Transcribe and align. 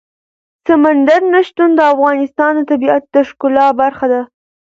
سمندر 0.65 1.21
نه 1.33 1.41
شتون 1.47 1.69
د 1.75 1.81
افغانستان 1.93 2.51
د 2.57 2.61
طبیعت 2.71 3.03
د 3.13 3.15
ښکلا 3.29 3.67
برخه 3.81 4.05
ده. 4.13 4.21